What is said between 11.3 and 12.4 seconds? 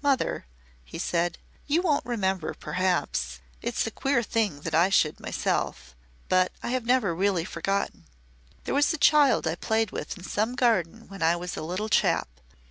was a little chap.